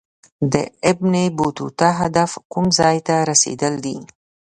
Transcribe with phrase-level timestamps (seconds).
[0.53, 0.55] د
[0.91, 3.97] ابن بطوطه هدف کوم ځای ته رسېدل دي.